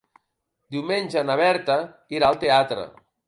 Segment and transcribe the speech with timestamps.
[0.75, 1.77] Diumenge na Berta
[2.21, 2.89] irà al teatre.